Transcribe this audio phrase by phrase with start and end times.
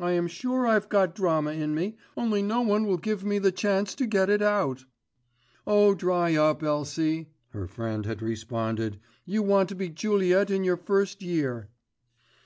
[0.00, 3.52] I am sure I've got drama in me, only no one will give me the
[3.52, 4.86] chance to get it out."
[5.66, 5.94] "Oh!
[5.94, 11.20] dry up, Elsie," her friend had responded, "you want to be Juliet in your first
[11.20, 11.68] year."